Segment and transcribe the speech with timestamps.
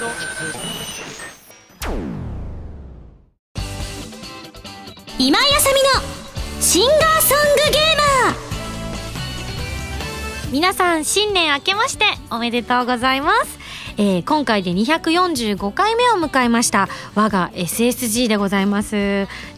[0.00, 0.08] 今
[5.38, 5.90] 井あさみの
[6.62, 7.80] シンガーソングゲー
[8.24, 8.34] マー。
[10.52, 13.58] 皆さん新年明けましておめでとうございます。
[13.98, 16.88] えー、今回で245回目を迎えました。
[17.14, 18.96] 我が SSG でございます。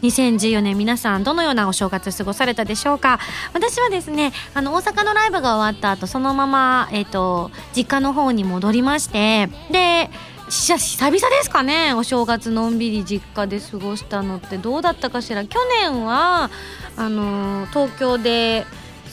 [0.01, 3.17] 2014年皆さんどのようなお正月過ごされたでしょうか。
[3.53, 9.47] 私はですねあの大阪のライブが終わった後そのまま、えーと、実家の方に戻りまして。
[9.71, 10.09] で
[10.53, 11.93] 久々ですかね。
[11.95, 15.45] お正月のんびり実家で過ごしたのってどうだったかしら。
[15.45, 16.51] 去年は
[16.95, 18.67] あの東京で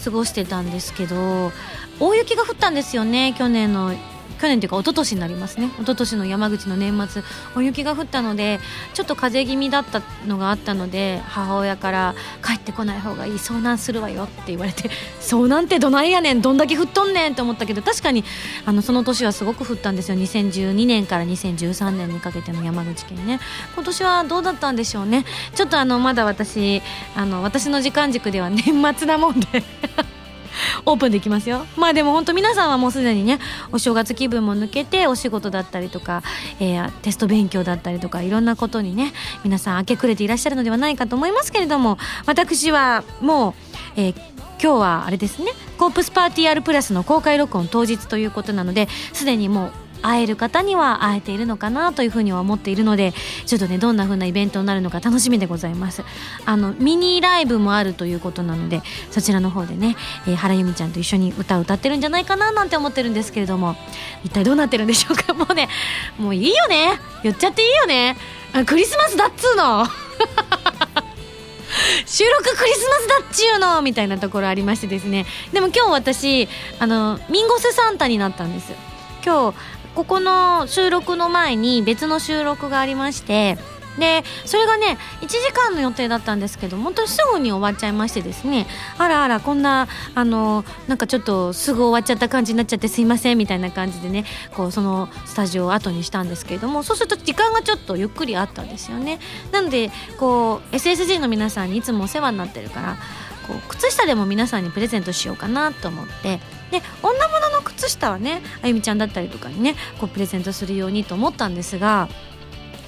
[0.05, 1.51] 過ごしてたんですけど
[1.99, 3.95] 大雪が降ったんですよね去年の
[4.41, 5.67] 去年というか一昨年になりますね。
[5.67, 7.23] 一昨年の山口の年末
[7.55, 8.59] 大雪が降ったので
[8.95, 12.15] ちょっと風邪気味だったのがあったので母親から
[12.45, 14.91] 帰ってこない方がいい遭難するわよって言われて
[15.21, 18.25] 遭難ってどないやねんどんだけ降っとんねんって思ったけど確かに
[18.65, 20.17] あのその年はすごく降ったんですよ。
[20.17, 23.41] 2012年から2013年にかけての山口県ね。
[23.75, 25.25] 今年はどうだったんでしょうね。
[25.55, 26.83] ちょっとあのまだ私
[27.15, 28.65] あの私の時間軸では年
[28.97, 29.63] 末なもんで。
[30.87, 31.67] オープンできますよ。
[31.77, 33.39] まあでも本当皆さんはもうすでにね
[33.73, 36.23] お正月気分も抜けてお仕事だったりとか、
[36.59, 39.13] えー、テスト勉強だったりとかいろんなことにね
[39.45, 43.55] 皆さん明け暮れていらっしゃるのではないかと思いますけれども私はもう、
[43.97, 44.15] えー、
[44.61, 53.13] 今日はあれですねコープスパーティー R プラスの公開録音当日ということなのですでにもう会える方には会えているのかなというふうには思っているので
[53.47, 56.03] ちょっとねどんな風なイベントになるのか楽しみでございます。
[56.45, 63.77] あのミニライブもあるということなのでそちらの方でね、えー、原由美ちゃんと一緒に歌を歌ってるんじゃないかななんて思ってるんですけれども
[64.25, 65.35] 一体どうなってるんでしょうか？
[65.35, 65.69] もうね
[66.19, 67.01] もういいよね。
[67.23, 68.17] 言っちゃっていいよね。
[68.67, 69.87] クリスマスだっつうの。
[72.05, 73.81] 収録クリスマスだっちゅうの。
[73.83, 75.25] みたいなところありましてですね。
[75.53, 78.73] でも今日私あのミンゴスサンタになったんです。
[79.25, 79.57] 今日
[79.95, 83.59] ここの収録の前に別の収録がありまして
[83.99, 88.67] でそれがね1時間の予定だったんですけど本当にすぐに終わっちゃいましてですね。
[88.99, 94.25] あらあらこんなあのなんかちょっとすぐ終わっちゃった感じになっちゃってすいませんみたいな感じでね
[94.55, 99.19] こうそのスタジオを後にしたんですけれどもそうすると時間がちょっとゆっくりあったんですよね。
[99.53, 102.97] なのでこう SSG の皆さんにいつもお世話になってるから
[103.47, 112.09] こう靴下でも皆さんにプレゼントしようかなと思ってで女物の靴下はねあゆみちゃんだったりとかにねこうプレゼントするようにと思ったんですが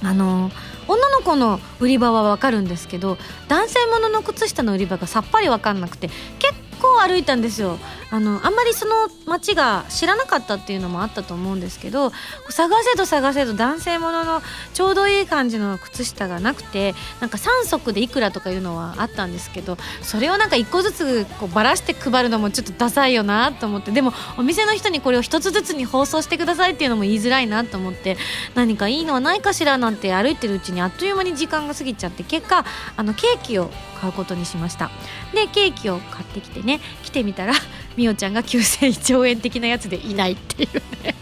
[0.03, 0.51] あの
[0.87, 3.17] 女の子の売り場は分かるんですけど
[3.47, 7.79] 男性物の靴下の売り場がさっぱり分かんなくて結構歩いたんですよ。
[8.11, 12.11] あのあんまりその街が知らなかったっていうのもあったと思うんですけど
[12.47, 14.43] 探せど探せど男性ものの
[14.75, 28.15] ちょうどいい感じの靴下がなくてなんか3足でいくらとかいうのはあったんですけどそれをなんか1個ずつこうばらして配るのもちょっとダサいよなと思ってでもお店の人にこれを1つずつに包装してくださいっていうのも言いづらいなと思って
[28.53, 32.63] 何かいいのはないかしらなんて歩いてるうちにあっという間に時間が過ぎちゃって結果
[32.95, 34.91] あのケーキを買うことにしました。
[35.33, 36.72] でケーキを買ってきてね
[37.03, 37.53] 来てみたら
[37.97, 41.15] みおちゃんが9000兆円的なやつでいないっていうね。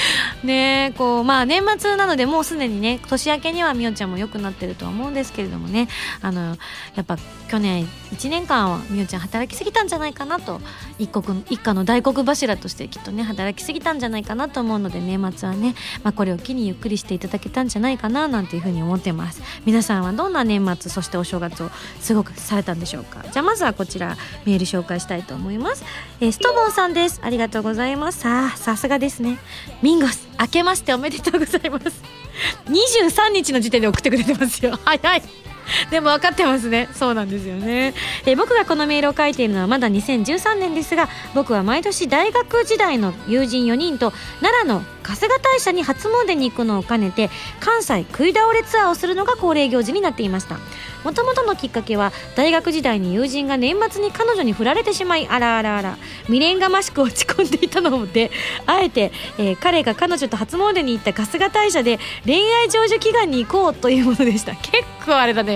[0.44, 5.88] ねこうまあ年末なのでもうすでにね年明けにはみおちゃんも良くなってるとは思うんですけれどもね。
[6.22, 6.56] あの
[6.94, 7.18] やっぱ
[7.48, 10.60] 去年1年間はみおちゃん働きすぎたんじゃないかなと。
[10.98, 19.42] 一国一家の大黒柱としてきっとね働きすぎたんじゃないかなと思うので年末はね、まあ、これを機にゆっくりしていただけたんじゃないかななんていうふうに思ってます。
[19.64, 21.70] 皆さんはどんな年末そしてお正月を
[22.00, 23.24] すごくされたんでしょうか。
[23.30, 25.84] じゃあまずはこちらメール紹介したいと思います、
[26.20, 27.20] えー、ストボンさんです。
[27.22, 28.20] ありがとうございます。
[28.20, 29.38] さあさすがですね。
[29.86, 32.02] ミンゴス明けましておめでとうございます。
[32.66, 34.76] 23日の時点で送ってくれてますよ。
[34.84, 35.22] 早い。
[35.90, 36.88] でも分かってますね。
[36.94, 37.94] そうなんですよね、
[38.24, 50.58] え僕がこのメールを書いているのはまだ2013年ですが僕は毎年大学時代の友人4人と奈良の春日大社に初詣に行くのを兼ねて関西食い倒れツアーをするのが恒例行事になっていました。
[51.04, 58.32] もともとのきっかけは大学時代に友人が年末に彼女に振られてしまいあらあらあら未練がましく落ち込んでいたので
[58.66, 64.56] あえて、えー、彼が彼女と初詣に行った春日大社で恋愛成就祈願に行こうというものでした。
[64.56, 65.55] 結構あれだね。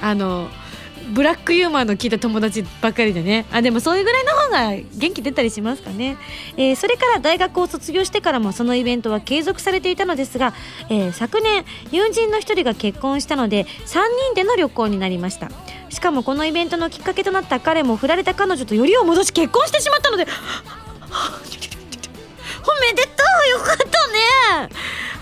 [0.00, 0.48] あの
[1.10, 3.44] ブラックユーモアの聞いた友達ばっかりでね。
[3.52, 6.16] あでもそういうぐらいの方が元気出たりしますかね、
[6.56, 10.54] えー、それから大学を卒業してからもそのイベントは継続されていたのですが、
[10.88, 14.00] えー、昨年友人の1人が結婚したので3
[14.32, 15.50] 人での旅行になりました。
[15.88, 20.26] しかもこのイベントのきっかけとなった彼も振られた彼女とよりを戻し結婚してしまったので
[22.80, 24.68] めでとうよかったね。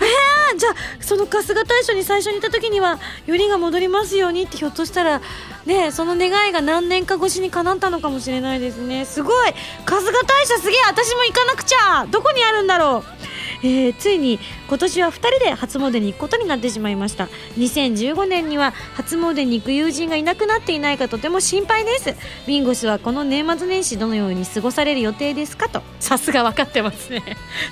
[0.01, 5.21] えー、じゃあその春日大社に最初にいた時にはよりが戻りますようにってひょっとしたら
[5.65, 9.05] ねその願いが何年か越しに叶ったのかもしれないですね。
[9.05, 9.53] すごい。
[9.85, 12.07] 春日大社すげえ私も行かなくちゃ。
[12.07, 13.21] どこにあるんだろう。
[13.63, 17.25] えーついに今年は2人で初詣に行くことになってしまいました。
[17.57, 22.15] 2015年には初詣に行く友人がいなくなっていないかとても心配です。
[22.47, 25.81] ミンゴスはこの年末年始どのように過ごされる予定ですかと。
[25.99, 27.23] さすが分かってますね。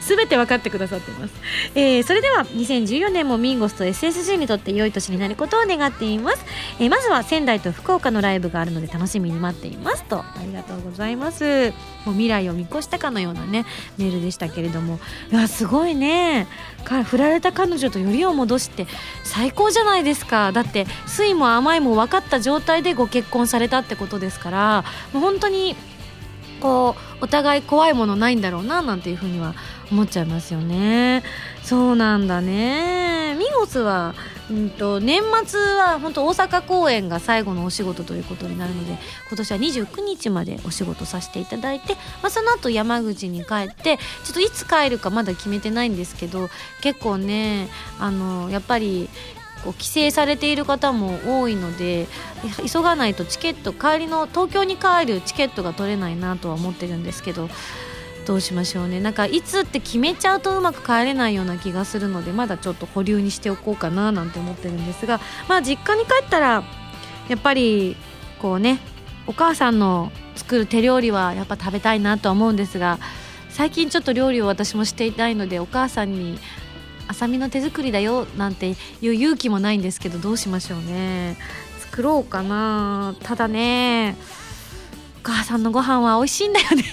[0.02, 1.34] 全て分かってくださってます、
[1.76, 6.46] えーそれでは2014年もミンゴスと SSG にとって良い年になることを願っています、
[6.80, 10.04] えーまずは仙台と福岡のライブがあるので楽しみに待っています。
[10.04, 11.74] とありがとうございます。
[12.06, 13.66] もう未来を見越したかのようなね
[13.98, 15.00] メールでしたけれども。
[15.32, 16.48] いやすごいごいね。
[16.84, 18.88] か振られた彼女とよりを戻して
[19.24, 20.52] 最高じゃないですか。
[20.52, 24.84] だって酸いも甘いも分かった状態でご結婚されたってことですから
[25.14, 25.76] もう本当に
[26.60, 29.56] こうお互い怖いものないんだろうななんていうふうには
[29.92, 31.24] 思っちゃいますよね。
[31.64, 33.36] そうなんだね。
[33.40, 34.16] ミゴスは、
[34.52, 38.98] うん、と年末は本当大阪公演が最後のお仕事ということになるので
[39.30, 46.50] 今年は29日までお仕事させていただいて、まあ、その後山口に帰ってちょっといつ帰るかまだ決めてないんですけど
[46.82, 47.70] 結構ね
[48.00, 49.10] あのやっぱり
[49.64, 52.08] こう帰省されている方も多いので
[52.66, 57.50] 急がないとチケット帰りの東京に帰るチケットが取れないなとは思ってるんですけど
[58.30, 59.00] どうしましょうね。
[59.00, 66.64] なんかいつって決めちゃうとうまく帰れないような気がするのでまだちょっと保留にしておこうかななんて思ってるんですがまあ実家に帰ったら
[67.28, 67.96] やっぱり
[68.40, 68.78] こうね
[69.26, 73.00] お母さんの作る手料理はやっぱ食べたいなとは思うんですが
[73.50, 76.38] 最近ちょっと料理を私もしていないのでお母さんに
[77.10, 81.36] 「あさみの手作りだよ」なんていう勇気もないんですけどどうしましょうね。
[81.80, 83.16] 作ろうかな。
[83.24, 84.16] ただね
[85.18, 86.84] お母さんのご飯は美味しいんだよね。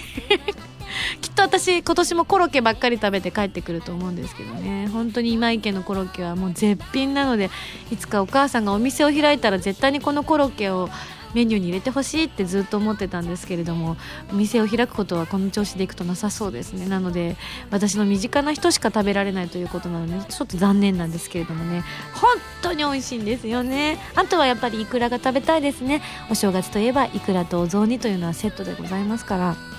[1.21, 4.87] きっと私今年もコロッケばっかり食べて帰ってくると思うんですけどね。
[4.87, 7.49] 本当に今池のコロッケはもう絶品なので
[7.91, 10.89] いつかお母さんがお店を開いたら絶対にこのコロッケを
[11.33, 13.97] メニューに入れてほしいってずっと思ってたんですけれども
[14.31, 16.87] お店を開くことはこの調子でいくとなさそうですね。
[16.87, 17.35] なので
[17.69, 21.83] 私の身近な人しか食べられないということなのでちょっと残念なんですけれどもね。
[22.13, 23.99] 本当に美味しいんですよね。
[24.15, 26.01] あとはやっぱりイクラが食べたいですね。
[26.31, 29.76] お正月といえばイクラとお雑煮というのはセットでございますから。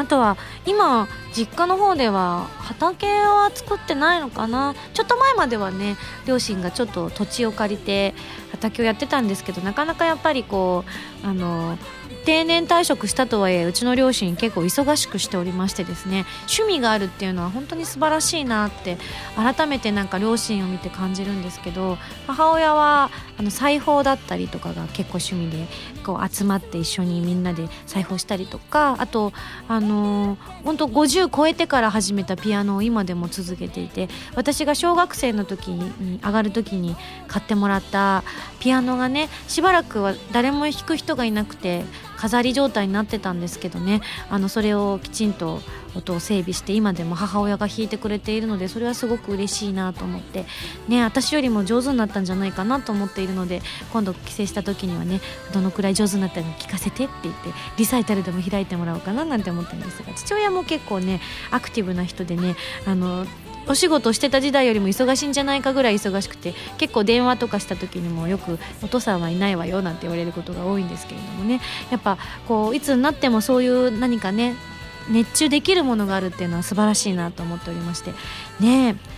[0.00, 4.74] あとは今実家の方では畑は作ってないのかな。
[4.94, 8.14] ちょっと前まではね両親がちょっと土地を借りて
[8.52, 10.84] 畑をやってたんですけどなかなかやっぱりこ
[11.22, 11.76] うあの
[12.24, 18.98] 定年退職したとはいえうちの両親結構忙しくしておりましてですね趣味があるっていうのは本当に素晴らしいなって
[19.36, 25.66] 改めてなんか両親を見て感じるんですけど母親はあの裁縫だったりとかが結構趣味で
[26.04, 29.32] こう集まって一緒にみんなで裁縫したりとかあと
[29.66, 36.96] あのの本当50超えてから始めたピアノを今でも続けていて私が小学生の時に上がる時に
[37.28, 38.24] 買ってもらった
[38.60, 41.84] ピアノがねしばらくは誰も弾く人がいなくて
[42.20, 44.02] 飾り状態になってたんですけどね。
[44.28, 45.62] あのそれをきちんと
[45.96, 50.44] 音を整備して今でも母親が弾いてくれているのでそれはすごく嬉しいなと思って。
[50.86, 53.62] ね私よりも上手になったんじゃないかなと思っているので
[53.92, 55.20] 今度帰省した時にはね
[55.54, 61.20] どのくらい上手になったのか聞かせてって言ってリサイタルでも開いてもらおうかななんて思ってるんですが父親も結構ね
[61.50, 62.56] アクティブな人でね
[62.86, 63.26] あの
[63.66, 71.60] お仕事してた時代よりも忙しいんじゃないかぐらい忙しくて結構電話とかした時にもよく「お父さんはいないわよ」なんて言われることが多いんですけれどもね。
[71.90, 72.18] やっぱ
[72.48, 74.56] こういつになってもそういう何かね
[75.08, 78.12] 熱中できるものがあるっていうのは素晴らしいなと思っておりまして。
[78.60, 79.09] ねえ。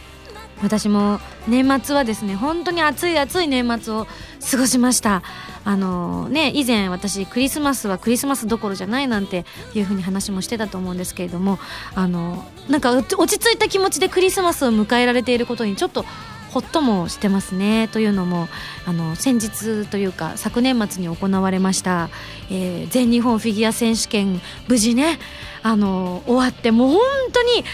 [0.63, 4.07] 私も年末はですね本当に暑い暑い年末を
[4.51, 5.23] 過ごしました。
[5.65, 11.59] あのね以前私クリスマスはクリスマスどころじゃないなんていうふうに話もしてたと思うんですけれども
[11.95, 16.05] あのなんか落ち着いた気持ちでクリスマスを迎えられていることにちょっと
[16.51, 17.89] ほっともしてますね。
[17.89, 18.49] というのも
[18.87, 22.11] あの先日というか昨年末に行われました、
[22.51, 25.19] えー全日本フィギュア選手権無事ね
[25.63, 27.01] あの終わってもう本
[27.33, 27.65] 当に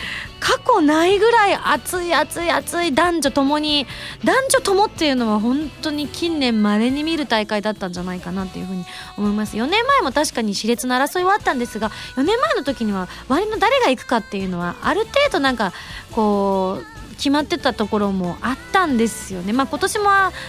[0.41, 3.87] 過去ないぐらい熱い熱い熱い男女ともに
[4.25, 8.85] 男女ともっていうのは本当に近年まれに見る大会だったんじゃないかなっていうふうに
[9.17, 15.73] 思います4年前も確かに熾烈な争いはあったんですが4年前の時には割の誰が行くかっていうのはある程度なんか
[16.13, 19.53] こう決まってたところもあったんですよね。
[19.53, 20.05] まあ、今年も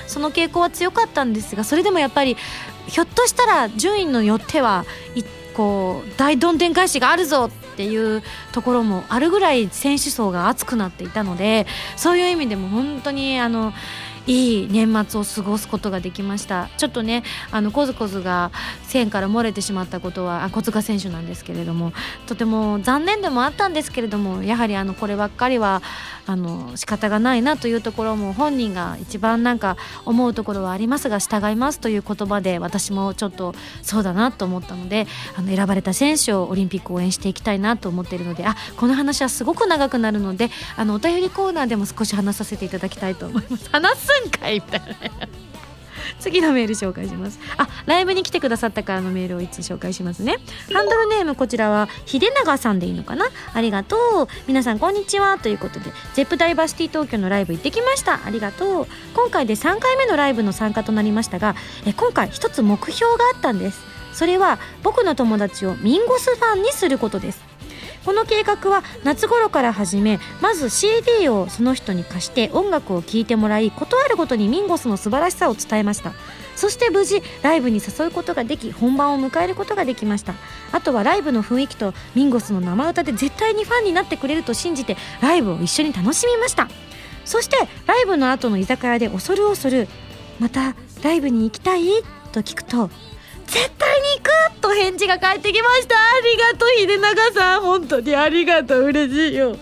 [0.05, 2.38] その傾向は強かったんですがそれでもやっぱり
[2.88, 4.86] ひょっとしたら順位のよっては
[5.60, 8.24] こう大どんでん返しがあるぞっていう
[8.54, 13.74] ところもあるぐらい選手層が厚くなっていたのでそういう意味でも本当にあの
[14.30, 16.70] いい年末を過ごすことができました。
[16.78, 18.52] ちょっとねあのコズコズが
[18.84, 21.94] 線から漏れてしまったことはあ小塚選手なんですけれども
[22.28, 25.82] とても残念でもあったんですけれどもやはりあのこればっかりは
[26.28, 43.70] あの仕方がないなというところも本人が一番なんか思うところはありますが従いますという言葉で私もちょっとそうだなと思ったのであの選ばれた選手をオリンピック応援していきたいなと思っているのであこの話はすごく長くなるのであのお便りコーナーでも少し話させていただきたいと思います。
[43.72, 44.88] 話すんかいみたいな
[46.20, 47.40] 次のメール紹介します。
[47.58, 50.38] あライブに来てくださったからのメールを一つ紹介しますね。
[50.74, 53.26] ハンドルネームこちらは秀永さんでいいのかな？
[53.54, 54.28] ありがとう。
[54.48, 58.26] 皆さんこんにちはということでゼップダイバーシティ東京のライブ行ってきました。
[58.26, 58.88] ありがとう。
[59.14, 63.82] 今回で3回目のライブの参加となりましたがえ今回一つ目標があったんです。
[64.12, 67.49] それは僕の友達をミンゴスファンにすることです。
[68.10, 76.13] この計画は夏頃から始めまず CD をその人に貸して音楽を聴いてもらい事あるごとにミンゴスの素晴らしさを伝えました。
[76.56, 80.34] そして無事ライブに誘うことができ本番を迎えることができました。
[80.72, 86.68] あとはライブの雰囲気とミンゴスの生歌で絶対にファンになってくれると信じてライブを一緒に楽しみました。
[87.25, 89.88] そしてライブの後の居酒屋で恐る恐る
[90.42, 90.74] 「また
[91.04, 91.84] ライブに行きたい?」
[92.34, 92.89] と聞くと
[93.50, 95.96] 絶対に行くと返事が返ってきました。
[95.96, 97.62] ありがとう秀永さん。
[97.62, 98.84] 本当にありがとう。
[98.86, 99.58] 嬉しいよ。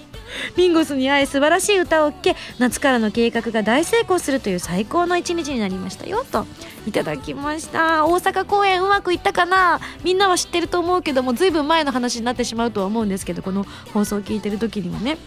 [0.58, 6.46] ミンゴスに会え素晴らしい歌を聴け夏からの計画が大成功するという最高の一日になりましたよと。
[6.86, 8.06] いただきました。
[8.06, 9.80] 大阪公演うまくいったかな？
[10.04, 15.18] みんなは知ってると思うけどもずいぶん前の話になってしまうとは思うんですけどこの放送を聞いてる時にはね。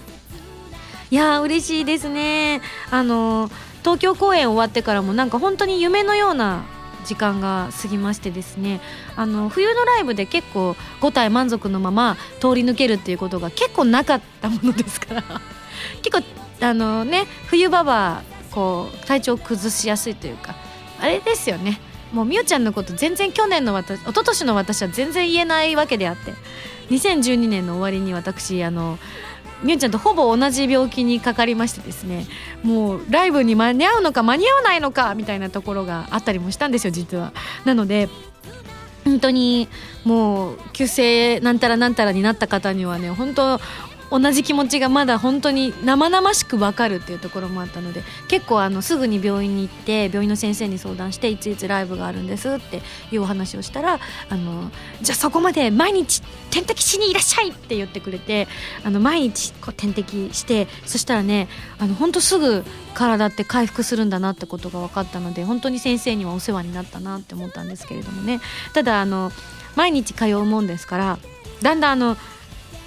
[1.10, 2.60] いやー嬉しいですね。
[2.90, 3.50] あの
[3.80, 6.64] 東京公演終わってからもなんか本当に夢のような
[7.04, 8.80] 時間が過ぎましてですね
[9.16, 15.22] あの冬のライブで結構5体満足のまま通り抜けるっていうことが結構なかったものですから
[16.02, 16.24] 結構
[16.66, 20.54] あのね冬場はこう体調崩しやすいというか
[21.00, 21.80] あれですよね。
[22.12, 26.34] もうみおちゃんのこと全然去年の私一昨年の私は全然言えないわけであって
[26.90, 28.98] 2012年の終わりに私あの
[29.62, 32.26] みゆちゃんとほぼ同じ病気にかかりましてですね
[32.62, 37.32] もうライブに間に合うのか間に合わないのかみたいなところがあったりもしたんですよ実は。
[37.64, 38.08] なので
[39.04, 39.68] 本当に
[40.04, 43.60] もう急性なんたらなんたらになった方にはね本当
[44.10, 58.48] 同じ気持ちがまだ本当に生々しく分かるっていうところもあったので結構あのすぐに病院に行って病院の先生に相談していついつライブがあるんですっていうお話をしたらあのじゃあそこまで毎日点滴しにいらっしゃいって言ってくれて
[58.84, 61.48] あの毎日こう点滴してそしたらね
[61.78, 62.64] あの本当すぐ
[62.94, 68.40] 体って回復するんだなってことが分かったので本当に先生にはお世話になったなって思ったんですけれどもね。
[68.74, 69.30] ただあの
[69.76, 71.18] 毎日通うもんですから
[71.62, 72.16] だんだんあの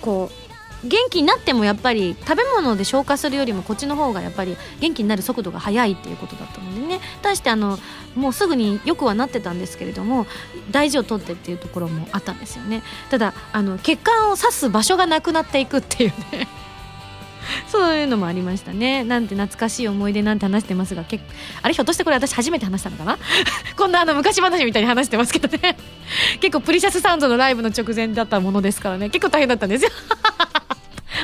[0.01, 0.43] こう
[0.84, 7.00] 元気になってもやっぱり食べ物で消化するよりもこっちの方がやっぱり元気になる速度が速いっていうことだったのでね。
[7.22, 7.80] 対してあの
[8.16, 10.28] もうすぐによくはなってたんですけれども
[10.72, 12.84] 大事をとってっていうところもあったんですよね。
[13.10, 16.48] ただあの血管を刺す場所がなくなっていくっていうね。
[17.68, 19.04] そういうのもありましたね。
[19.04, 21.24] なんて懐かしい思い出なんて話してますが結
[21.62, 23.18] あれひょっとしてこれ私初めて話したのかな？
[23.78, 25.78] こんなあの昔話みたいに話してますけどね。
[26.40, 29.10] 結構プリシャスサウンドのライブの直前だったものですからね。
[29.10, 29.92] 結構大変だったんですよ。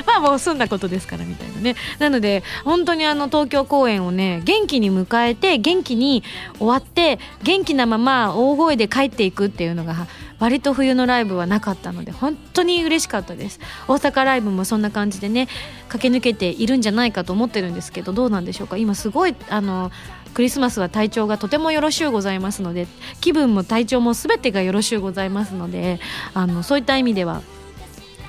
[0.06, 1.76] まあもう済んだことですからみたいなね。
[1.98, 6.22] なので本当にあの東京公演をね元気に迎えて元気に
[6.58, 10.06] 終わって元気なまま大声で帰っていくっていうのが
[10.40, 13.60] 割と冬のライブはなかったので本当に嬉しかったです。
[13.86, 15.46] 大阪ライブもそんな感じでね
[15.88, 18.76] 駆け抜けているんじゃないかと思ってるんですけどどうなんでしょうか？
[18.76, 19.92] 今すごいあの
[20.34, 22.86] クリスマスは体調がとてもよろしゅうございますので
[23.20, 26.00] 気分も体調も全てがよろしゅうございますので
[26.34, 27.42] あのそういった意味では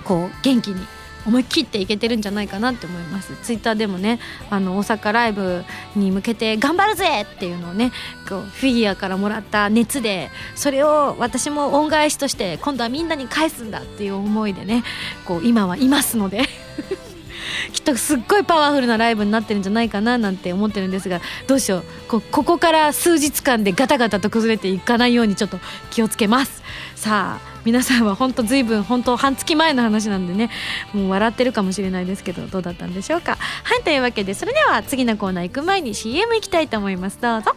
[0.03, 0.85] こう元気に
[1.25, 3.35] 思い切っていけてるんじゃないかなって思います。
[3.43, 5.63] ツイッターでもねあの大阪ライブ
[5.95, 7.91] に向けて頑張るぜっていうのをね
[8.27, 14.83] こうフィギュアからもらった熱でそれを私も恩返しとして今度はみんなに返すんだっていう思いでね
[15.25, 16.43] こう今はいますので
[17.73, 21.83] きっとすっごいパワフルなライブになってるんじゃないかななんて思ってるんですがどうしよう。
[22.07, 25.59] こここから数日間でガタガタと崩れていかないようにちょっと
[25.89, 26.61] 気をつけます。
[26.95, 30.49] さあ皆さんは本当ずいぶん本当半月前の話なんでね
[30.93, 33.37] もう笑ってるかもしれないですけどどうだったんでしょうか。
[33.63, 37.19] はいというわけでそれでは次のコーナー行く前に CM 行きたいと思います。
[37.21, 37.55] どうぞ。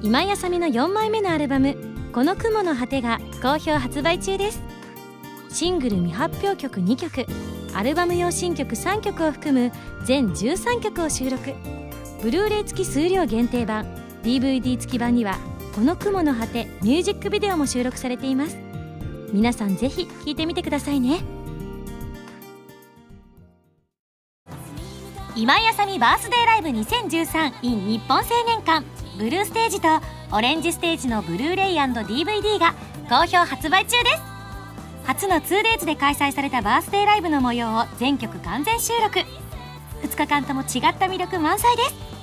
[0.00, 1.76] 今井あさみの4枚目のアルバム
[2.14, 4.62] 「この雲の果て」が好評発売中です。
[5.50, 7.26] シングル未発表曲2曲
[7.74, 9.72] アルバム用新曲3曲を含む
[10.04, 11.52] 全13曲を収録。
[12.22, 13.86] ブルーレイ付き数量限定版
[14.22, 15.38] DVD 付き版には
[15.78, 18.58] この雲の果てミュージックビデオも収録されています。
[19.32, 21.20] 皆さんぜひ聴いてみてくださいね。
[25.36, 28.84] 今井あさみバースデーライブ 2013in 日本青年館。
[29.18, 29.88] ブルーステージと
[30.32, 32.74] オレンジステージのブルーレイ &DVD が
[33.08, 34.22] 好評発売中です。
[35.04, 39.20] 初の 2days で開催されたバースデーライブの模様を全曲完全収録。
[40.02, 42.17] 2日間とも違った魅力満載です。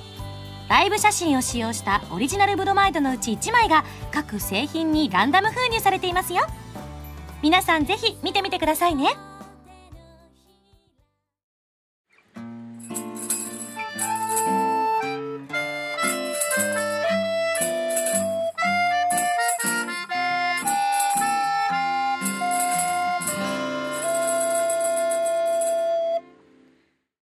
[0.68, 6.42] ライブ写真を使用したオリジナルブロマイドのうち1枚が各製品にランダム封入されていますよ。
[7.42, 9.10] 皆さんぜひ見てみてくださいね。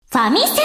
[0.09, 0.62] ファミセ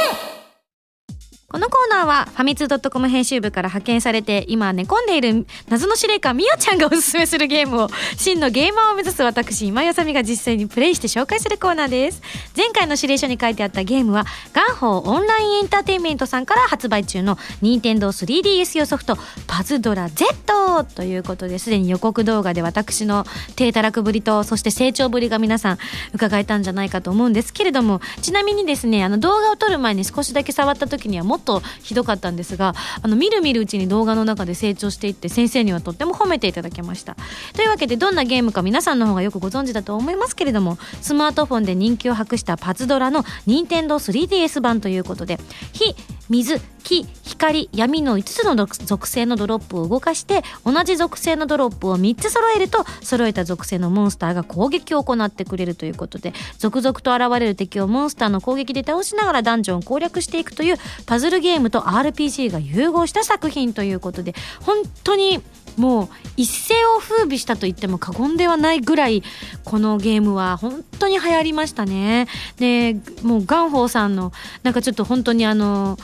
[2.38, 12.22] ファミツー .com 編集部から派遣されて今寝込んでいる謎の司令官みおちゃんがおすすめするゲームを真のゲーマーを目指す私今やさみが実際にプレイして紹介するコーナーです。
[12.56, 19.16] 前回の指令書に書いてあったゲームはガンホーオンラインエンターテインメントさんから発売中の任天堂 3DS 用ソフト
[19.48, 23.24] パズドラ Z ということですでに予告動画で私の
[23.56, 25.78] 低たらくぶりとそして成長ぶりが皆さん
[26.14, 37.16] 伺えたんじゃないかと思うんですけれどもちなみにですねあの動画を撮る前に少しだけ触った時にはもっとひどかったんですがあのみるみるうちに動画の中で成長していって先生にはとっても褒めていただきました。
[37.54, 45.38] というわけでどんなゲームか皆さんの方がよくご存知だと思いますけれどもスマートフォンで人気を博したパズドラの任天堂 3DS 版ということで
[45.72, 45.94] 火
[46.28, 65.42] 水木光闇の5つの属性のドロップを動かして同じ属性のドロップを3つ揃えると揃えた属性のモンスターが攻撃を行ってくれるということで続々と現れる敵をモンスターの攻撃で倒しながらダンジョンを攻略していくというパズルゲームと RPG が融合した作品ということで本当に
[65.78, 69.22] もう一世を風靡したと言っても過言ではないぐらい
[69.64, 72.26] このゲームは本当に流行りましたね。
[72.56, 74.32] でもうガンホーさんの
[74.64, 75.96] なんかちょっと本当にあの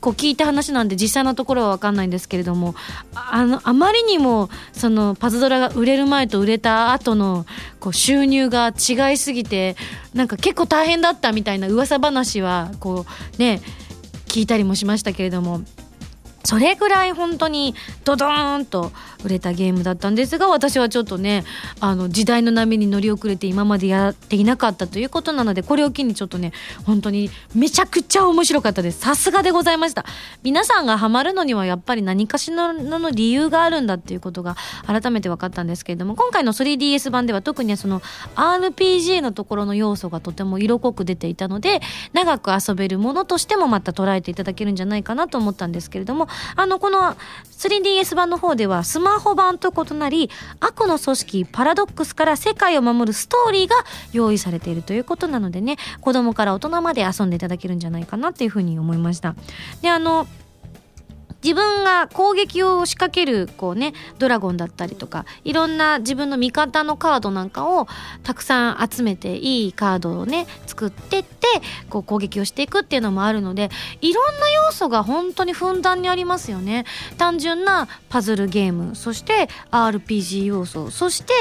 [0.00, 2.76] こう聞いた話なんで実際のところは分かんないんですけれども
[3.14, 7.46] あのあまりにもそのパズドラが売れる前と売れた後の
[7.80, 9.74] こう収入が違いすぎて
[10.14, 13.06] なんか結構大変だったみたいな噂話はこ
[13.36, 13.60] うね
[14.26, 15.62] 聞いたりもしましたけれども
[16.44, 18.92] それぐらい本当にドドーンと
[19.24, 21.44] 売れたゲームだったんですが私はちょっとね
[21.80, 26.52] あの時代の波に乗り遅れて今までやっていなかったということなのでこれを機にちょっとね
[26.84, 29.00] 本当にめちゃくちゃ面白かったです。
[29.00, 30.04] さすがでございました。
[30.42, 38.00] 皆さんがハマるのにはやっぱり何かしらの理由があるんだっていうことが改めて分かったんですけれども今回の 3DS 版では特にその
[38.34, 41.80] RPG のところの要素がとても色濃く出ていたので
[42.12, 47.16] 長く遊べるものとしてもまた捉えていただけるんじゃないかなと思ったんですけれどもあのこの
[47.60, 53.76] 3DS 版の方ではスマホ版と異なり悪の組織パラドックスから世界を守るストーリーが
[54.12, 59.34] 用意されているということなのでね子供から大人まで遊んでいただけるんじゃないかなっていうふうに思いました。
[59.82, 60.26] であの
[61.42, 67.86] 自分が攻撃を仕掛けるこうねドラゴンだったりとかいろんな自分の味方のカードなんかを
[68.22, 71.46] たくさん集めていいカードをね作ってって
[71.88, 76.84] こう攻撃をしていくっていうのもあるのでいろんな要素が本当にふんだんにありますよね。
[77.18, 81.32] 単純なパズルゲームそして RPG 要素そして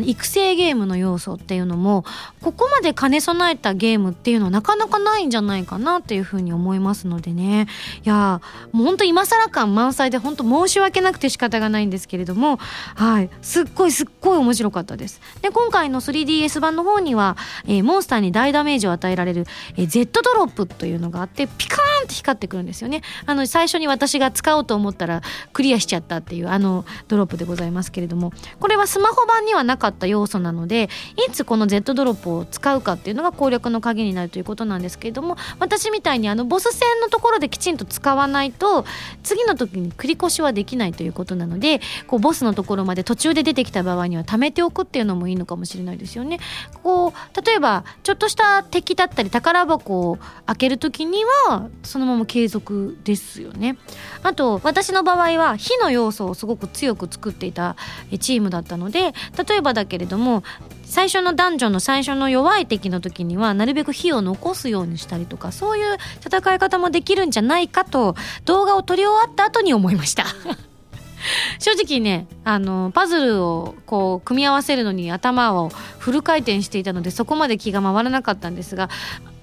[0.00, 2.04] 育成ゲームの要素っていうのも
[2.40, 7.66] ここまで兼ね備えたゲームっていうのはなかなかないんじゃないかなっていうふうに思いますのでね。
[8.04, 8.40] いや
[8.72, 12.58] もう本当今更感満載で本当申し訳なくて仕方がないんですけれども
[12.94, 13.30] はい。
[13.42, 15.20] すっごいすっごい面白かったです。
[15.42, 23.02] で今回の 3DS 版の方には、えー、モンスターに大ダメージを与えられる、えー、Z ドロップというのがあってピカーンって光ってくるんですよね。
[23.26, 28.32] あの最初に私が使おうと思ったらクリアしちゃったっていうあのドロップでございますけれども。
[28.60, 30.88] これはスマホ版にはなかった要素なので
[31.28, 38.84] いつこの Z ドロップを使うかっていうのが攻略の鍵になるということなんですけれども私みたいにあのボス戦のところできちんと使わないと
[39.22, 46.38] 次次の時に繰り越しはできないということなのでこうボスのところまで途中で出てきた場合には貯めておくっていうのもいいのかもしれないですよね。
[46.84, 53.76] こう例えばちょっとした敵だったり宝箱を開ける時にはそのまま継続ですよね。
[54.22, 57.74] あと私の場合は火の要素をすごく強く作っていた
[58.20, 59.14] チームだったので
[59.48, 60.44] 例えばだけれども
[60.86, 70.24] 最初のダンジョンの最初の弱い敵の時にはなるべく火を残すようにしたりとかそういう戦い方もできるんじゃないかと動画を撮り終わった後に思いました。
[71.58, 78.90] 正直ねあのパズルをこう組み合わせるのに頭をフル回転していたのでそこまで気が回らなかったんですが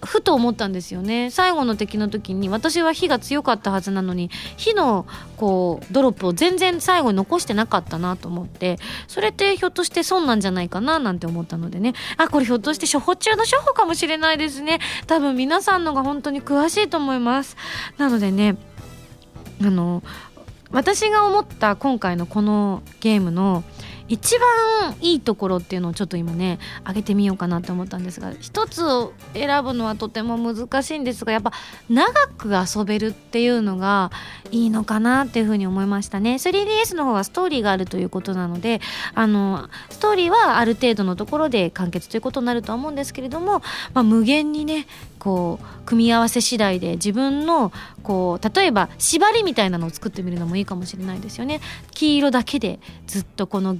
[0.04, 1.30] ふと思ったんですよね。
[1.30, 5.06] 最後の敵の時に私は火が強かったはずなのに火の
[5.38, 11.94] こうドロップを全然最後に残してなかったなと思ってそれってひょっとして損なんじゃないかななんて思ったのでね。
[12.18, 14.80] あこれひょっとして処方中の処方かもしれないですね。
[15.08, 17.56] 多分皆さんのが本当に詳しいと思います。
[17.98, 18.58] なのでね
[19.62, 20.02] あの
[20.72, 23.64] 私が思った今回のこのゲームの
[24.12, 31.54] 一番いいところっていうのをちょっと今ね上げてみようかなと思ったんですが一つを選ぶのはとても難しいんですがやっぱ
[31.90, 34.12] 長く遊べるっていうのが
[34.52, 36.36] いいのかなっていうふうに思いましたね。
[36.36, 38.82] 3DS の方はストーリーがあるということなので
[39.16, 43.62] あのストーリーはある程度のところで完結ということになるとは思うんですけれども、
[43.94, 44.88] まあ、無限にね
[45.20, 47.72] こう組み合わせ次第で自分の
[48.04, 51.62] こう例えば縛りみたいなのを作ってみるのもいいかもしれないですよね。
[51.92, 53.78] 黄色だけでずっとこの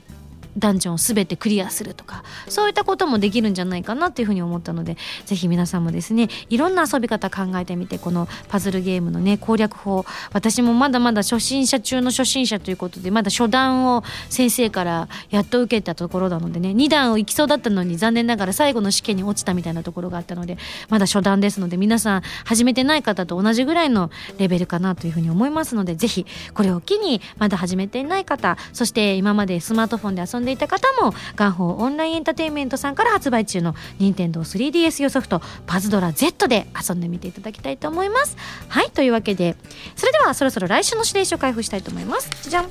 [0.58, 20.58] ダンジョンを全てクリアするとかそういったこともできるんじゃないかなっていうふうに思ったのでぜひ皆さんもですねいろんな遊び方考えてみてこのパズルゲームのね攻略法私もまだまだ初心者中の初心者ということでまだ初段を先生からやっと受けたところなのでね2段を行きそうだったのに残念ながら最後の試験に落ちたみたいなところがあったので
[20.90, 38.38] まだ初段ですので皆さん始めてない方と同じぐらいのレベルかなというふうに思いますのでぜひこれを機にまだ始めていない方そして今までスマートフォンで遊んででいた方も元宝オンラインエンターテインメントさんから発売中の任天堂 3DS 用ソフトパズドラ Z で遊んでみていただきたいと思います。
[38.68, 39.56] はいというわけで
[39.96, 42.30] それではそろそろ来週の指令書を開封したいと思います。
[42.50, 42.70] じゃん。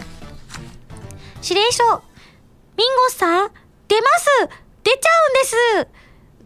[1.42, 1.84] 指令書
[2.76, 3.50] ミンゴスさん
[3.88, 4.48] 出ます
[4.84, 6.00] 出ちゃうんです。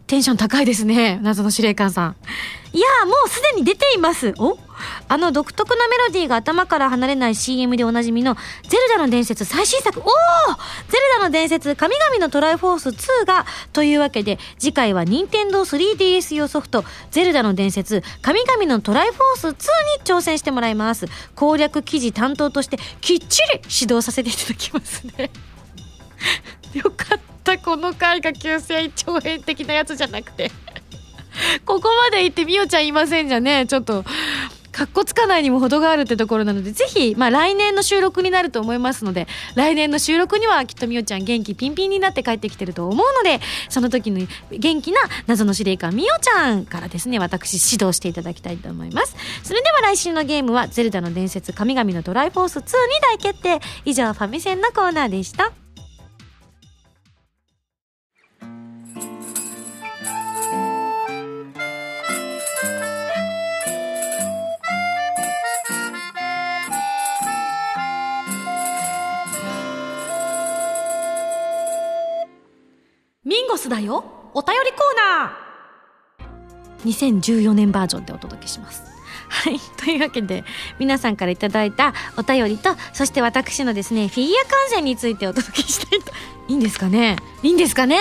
[0.07, 1.19] テンション高いですね。
[1.21, 2.15] 謎の司令官さん。
[2.75, 4.33] いやもうすでに出ています。
[4.37, 4.57] お？
[5.07, 8.35] あの独特なメロディーが頭から離れない CM でおなじみの
[8.67, 10.01] 「ゼルダの伝説」最新作。
[10.01, 10.05] おお
[10.89, 19.55] ゼルダの伝説神々のトライフォース2がというわけで次回は任天堂 3DS 用ソフト「ゼルダの伝説神々のトライフォース2」に
[20.03, 21.05] 挑戦してもらいます。
[21.33, 25.31] 攻略記事担当としてきっちり指導させていただきますね。
[26.75, 27.57] よかった。
[27.57, 30.51] この回が急性長編的なやつじゃなくて。
[31.65, 34.03] ここまで行ってみおちゃんいませんじゃねちょっと
[34.75, 49.15] かっこつかないにも程があるってところなので、ぜひ、まあ来年の収録になると思いますので、来年の収録にはきっとみおちゃん元気ピンピンになって帰ってきてると思うので、その時の元気な謎の司令官みおちゃんからですね、私指導していただきたいと思います。
[49.43, 52.67] それでは来週のゲームは、ゼルダの伝説神々のドライフォース2に
[53.01, 53.61] 大決定。
[53.85, 55.64] 以上、ファミセンのコーナーでした。
[73.55, 74.03] ミンゴスだよ。
[74.33, 74.81] お便りコー
[75.17, 77.21] ナー。
[77.21, 78.83] 2014年バージョンでお届けします。
[79.29, 79.57] はい。
[79.79, 80.43] というわけで、
[80.77, 86.11] 皆さんから頂いたお便りと、そして私のですね、フィギュア観戦についてお届けしたいと。
[86.49, 87.15] いいんですかね？
[87.43, 87.97] いいんですかね？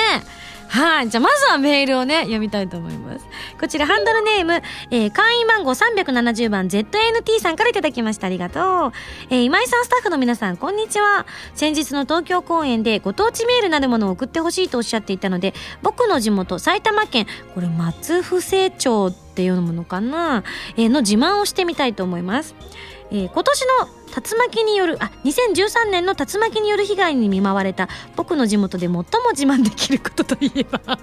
[0.74, 1.08] はい。
[1.08, 3.24] じゃあ、まずはメールをね、読みたいと思います。
[3.60, 4.54] こちら、ハンドルネーム、
[4.90, 8.26] えー、会員番号370番 ZNT さんからいただきました。
[8.26, 8.92] ありがとう。
[9.30, 11.26] えー、今井さんスタッフの皆さん、こんにちは。
[11.54, 18.42] 先日の東京公演でご当地メールなるものを送ってほしいとおっしゃっていたので、僕の地元、埼玉県、これ、松伏
[18.76, 20.42] 町っていうものかな、
[20.76, 22.56] えー、の自慢をしてみたいと思います。
[23.10, 30.98] えー、今年の竜巻によるあ2013年の竜巻による被害に見舞われた僕の地元で最も自慢できることといえば。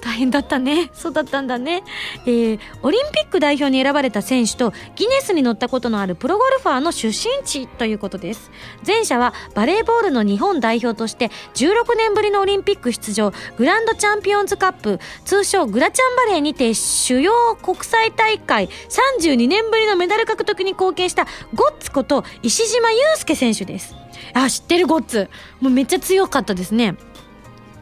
[0.00, 0.90] 大変だったね。
[0.92, 1.82] そうだったんだね。
[2.26, 8.50] えー、オリンピック代表に選ばれた選手とギネスに乗ったことのあるプロゴルファーの出身地ということです。
[8.86, 23.94] 前者はバレーボールの日本代表として16年ぶりのオリンピック出場グランドチャンピオンズカップ通称グラチャンバレーにて主要国際大会32年ぶりのメダル獲得に貢献したゴッツこと石島祐介選手です。
[24.34, 25.28] あ、知ってるゴッツ。
[25.60, 26.96] もうめっちゃ強かったですね。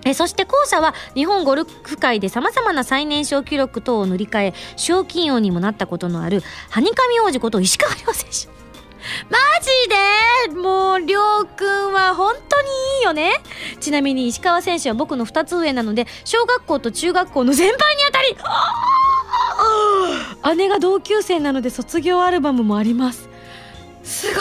[0.04, 8.60] えそして後者は日本ゴルフ界で様々な最年少記録等を塗り替え賞金王にもなったことのあるハニカミ王子こと石川遼選手。
[9.30, 9.38] マ
[10.48, 10.60] ジで？
[10.60, 13.40] もう、りょうくんは本当にいいよね。
[13.80, 18.22] ちなみに石川選手は僕の2つ上なので、小学校と中学校の先輩にあた
[20.52, 23.28] り、姉が同級生なので卒業アルバムもあります。
[24.02, 24.40] すご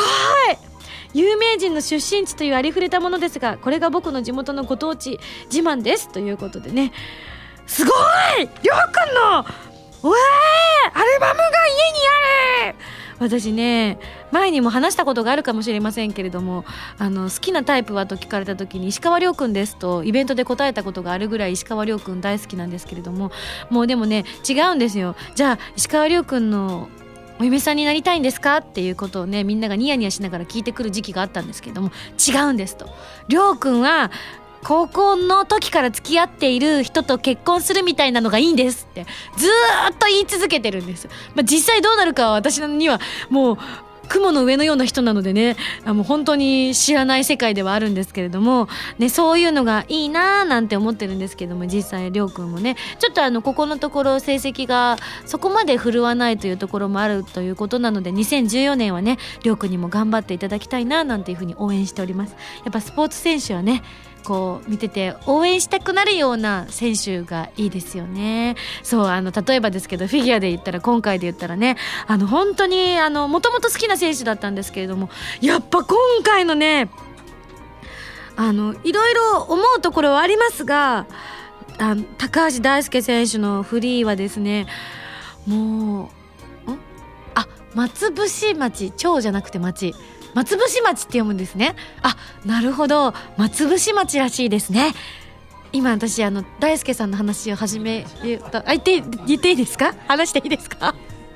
[0.52, 0.69] い！
[1.14, 5.20] 有名人の出身地というありふれたものですがこれが僕の地元のご当地
[5.52, 6.10] 自慢です。
[6.10, 6.92] ということでね。
[7.68, 7.92] すご
[8.40, 8.42] い!
[8.42, 9.46] りょうくんの!
[10.02, 10.20] おえ、
[10.94, 12.00] アルバムが家に
[12.68, 12.76] ある!
[13.20, 14.00] 私ね
[14.32, 16.64] 前にも話したことがあるかもしれませんけれども
[16.98, 23.32] あの好きなタイプはと聞かれた時に石川遼君ですとイベントで答えたことがあるぐらい石川遼君大好きなんですけれども
[23.70, 25.18] もうでもね違うんですよ。
[25.36, 26.88] じゃあ石川遼君の
[27.40, 28.58] お嫁さんになりたいんですか？
[28.58, 32.90] っていうことをねみんながニヤニヤしながら聞いてくる時期があったんですけども違うんですと。
[33.28, 34.12] りょうくんは
[34.62, 39.06] 高校の時から付き合っている人と結婚するみたいなのがいいんですって
[39.38, 41.08] ずーっと言い続けてるんです。
[41.34, 43.00] まあ、実際どうなるかは私には
[43.30, 43.58] もう
[44.10, 48.68] 雲の上のような人なのでねあもう本当に知らない世界ではあるんですけれども、
[48.98, 52.76] ね、そういうのがいいなーなんて思ってるんですけども実際りょうくんもね。
[52.98, 62.36] ちょっとあのここのところ成績がそこまで振るわないというところもあるということなので2014年はねりょうくんにも頑張っていただきたいななんていうふうに応援しております。
[62.64, 63.84] やっぱスポーツ選手はね
[64.30, 68.56] こう見てて応援したくなるような選手がいいですよね。
[68.84, 75.10] そうあの例えばですけどフィギュアで言ったら今回で言ったらねあの本当にあのもともと好きな選手だったんですけれども
[75.42, 76.92] やっぱ今回のね
[78.36, 81.08] あのいろいろ思うところはありますが
[81.80, 84.68] あ高橋大輔選手のフリーはですね
[85.48, 86.12] も
[86.68, 86.72] う
[87.34, 89.96] あ松伏町町じゃなくて町
[90.34, 91.76] 松伏町って読むんですね。
[92.02, 92.16] あ
[92.46, 93.14] なるほど。
[93.38, 94.94] 松伏町らしいですね。
[95.72, 99.94] 今私あの大輔さんの話を始め言ったあ言って言っていいですか？
[100.08, 100.96] 話していいですか？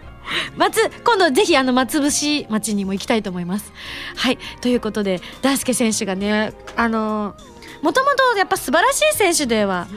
[0.57, 3.71] 松今度ぜひあの松伏町にも行きたいと思います。
[4.15, 4.37] はい。
[4.61, 7.35] ということで大輔選手がねあの
[7.81, 9.87] もともとやっぱ素晴らしい選手では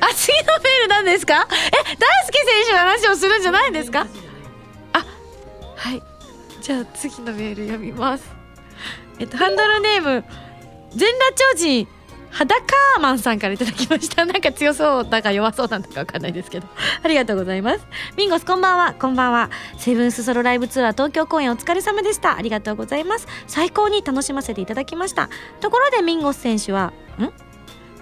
[0.00, 1.48] あ次のメールなんですか？
[1.50, 4.06] え大輔選手の話をするんじゃないんですか？
[4.92, 5.04] あ
[5.76, 6.02] はい。
[6.60, 8.30] じゃあ次のメール読みます。
[9.18, 10.24] えっとハンドルネーム
[10.94, 11.86] 全裸超人
[12.30, 12.64] 裸
[13.00, 14.24] マンさんからいただきました。
[14.24, 16.66] なんか強そうだか弱そうなんだかわかんないですけど。
[17.02, 17.86] ありがとうございます。
[18.16, 18.94] ミンゴスこんばんは。
[18.94, 19.50] こんばんは。
[19.78, 22.36] セブンスソロライブツアー東京公演お疲れ様でした。
[22.36, 23.28] ありがとうございます。
[23.46, 25.28] 最高に楽しませていただきました。
[25.60, 27.30] ところでミンゴス選手はん？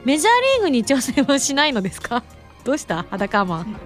[0.05, 2.23] メジャーリーグに挑戦はしないのですか？
[2.65, 3.05] どうした？
[3.11, 3.77] 裸マン。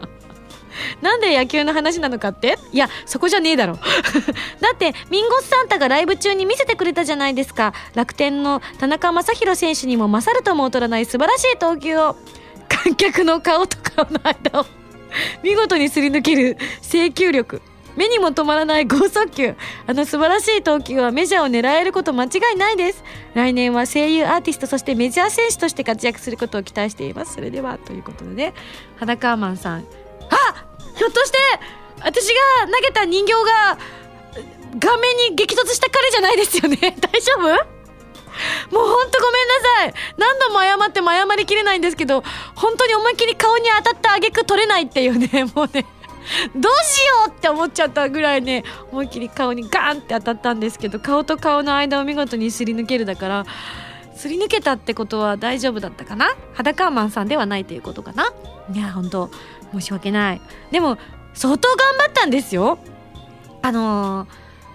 [1.02, 2.58] なんで野球の話なのかって？
[2.72, 3.78] いやそこじゃねえだろ。
[4.60, 7.72] だってミンゴスサンタがライブ中に見せてくれたじゃないですか。
[7.94, 12.16] 楽天の田中将大選手にも勝るとも劣らない素晴らしい投球を。
[12.68, 14.66] 観客の顔と顔の間を
[15.42, 17.62] 見事にすり抜ける制球力。
[17.96, 19.54] 目にも止まらない剛速球。
[19.86, 23.02] あの素晴らしい投球はメジャーを狙えること間違いないです。
[23.34, 27.34] 来年は声優アーティストそしてメジャー選手として活躍することを期待しています。
[27.34, 28.52] それではということでね。
[28.98, 29.86] 裸マンさん
[30.30, 30.64] あ
[30.96, 31.38] ひょっとして
[32.02, 33.78] 私が投げた人形が
[34.80, 36.76] 顔面に激突した彼じゃないですよね？
[37.00, 37.42] 大丈夫？
[37.42, 39.94] もうほんとごめんなさい。
[40.18, 42.22] 何度も謝っても謝りきれないんですけど
[42.54, 45.44] 本当に思いっきり顔に当たった挙句取れないっていうね。
[45.54, 45.86] もうね
[46.54, 53.46] どうしようって思っちゃったぐらいね思いっきり顔にガーンって当たったんですけど顔と顔の間を見事にすり抜けるだから
[54.16, 56.34] すり抜けたってことは大丈夫だったかな？
[56.54, 58.32] 裸マンさんではないということかな？
[58.74, 59.30] いや本当
[59.72, 60.40] 申し訳ない。
[60.70, 60.98] でも
[61.35, 62.79] 相当頑張ったんですよ。
[63.62, 64.29] あのー、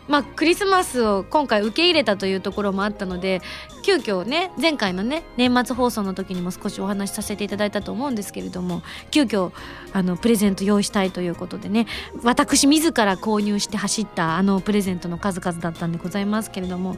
[0.08, 3.42] まあクリスマスを今回受け入れたというところもあったので
[3.84, 9.52] 急遽ね前回のね年末放送の時にも少しお話しさせていただいたと思うんですけれども急遽
[9.94, 11.88] あのプレゼント用意したいということでね
[12.24, 16.98] 私自ら購入して走ったあのプレゼントの数々だったんでございますけれども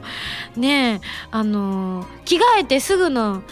[0.56, 3.42] ねあの着替えてすぐの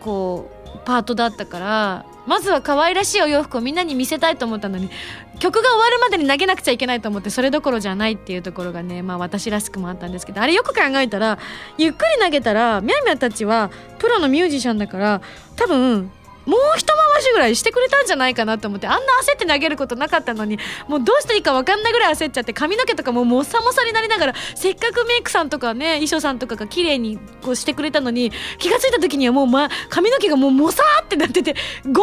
[0.00, 4.90] こうパートだったからまずは可愛らしいお洋服をみんなに見せたいと思ったのに
[5.38, 11.38] 曲が終わるまでに投げなくちゃいけないと思ってそれどころじゃないっていうところがねまあ私らしくもあったんですけどあれよく考えたら
[11.76, 15.22] ゆっくり投げたらみゃみゃたちはプロのミュージシャンだから
[15.56, 16.10] 多分
[16.46, 31.54] もう一回しぐらいしてくれたんじゃないかなと思ってあんな焦って投げることなかったのにもうどうしていいか分かんないぐらい焦っちゃって髪の毛とかももさもさになりながらせっかくメイクさんとかね衣装さんとかが綺麗にこうしてくれたのに気が付いた時にはもう、ま、髪の毛がもうもさーってなってて
[31.90, 32.02] ご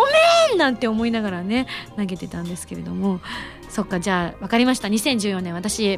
[0.50, 3.20] めんなんて思いながらね投げてたんですけれども。
[3.70, 4.90] そっかじゃあ分かりました。
[4.90, 5.98] 2014年私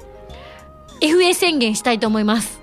[1.01, 2.61] FA 宣言したいと思います。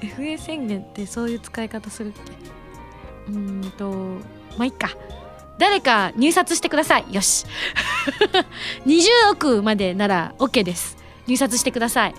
[0.00, 2.41] FA 宣言ってそういう使い方するっけ？
[3.28, 3.90] うんと
[4.56, 4.90] まあいっか。
[5.58, 7.04] 誰か入札してください。
[7.10, 7.46] よし。
[8.86, 10.96] 20億までなら OK です。
[11.26, 12.14] 入札してください。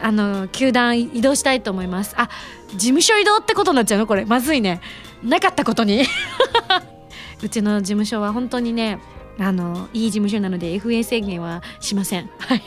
[0.00, 2.14] あの球団移動したいと思います。
[2.18, 2.28] あ
[2.70, 4.06] 事務所移動ってことになっちゃうの？
[4.06, 4.24] これ。
[4.24, 4.80] まずいね。
[5.22, 6.04] なかったことに。
[7.42, 9.00] うちの事務所は本当にね
[9.38, 12.28] あのいい事務所なので FA 宣言はしません。
[12.38, 12.62] はい。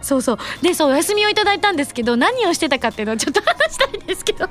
[0.00, 0.38] そうそう。
[0.62, 4.48] でそうお休みをいただいたんですけど何をしてたかっていうのをちょっと話したいんですけど。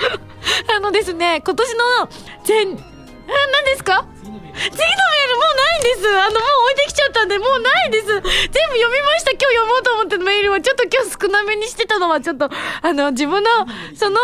[0.76, 2.08] あのですね、今年の
[2.44, 4.04] 全、何ですか？
[4.20, 6.08] 次のメールもうないんです。
[6.08, 8.06] あのもう置いてきちゃったんでもうないです。
[8.06, 9.30] 全部読みました。
[9.30, 12.50] 今日読もうと思ってメールはちょっと今日少なめにしてたのはちょっと
[12.82, 14.20] あの自分のその休みの話を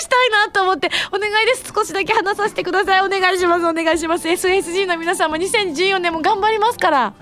[0.00, 1.72] したいなと思ってお願いです。
[1.72, 3.02] 少しだけ話させてください。
[3.02, 3.66] お願いします。
[3.66, 4.26] お願いします。
[4.26, 7.12] SSG の皆さんも2014年も頑張りますから。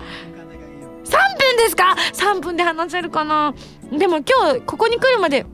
[1.03, 3.53] 3分ですか？3分で話せるかな？
[3.91, 5.45] でも今日ここに来るまで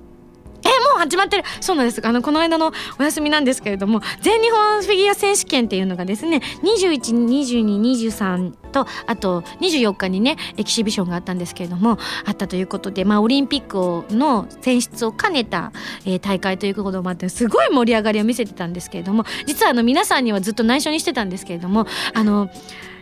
[0.72, 1.44] もう始まってる。
[1.62, 2.06] そうなんです。
[2.06, 15.72] あのこの間のお休みなんですけれども全日本フィギュア選手権っていうのがですね212223とあと24日にねエキシビションがあったんですけれどもあったということで、まあ、オリンピックの選出を兼ねた、
[16.06, 22.50] えー、大会ということもあってすごい盛り上がりを見せてたんですけれども実はあの皆さんにはずっと内緒にしてたんですけれどもあの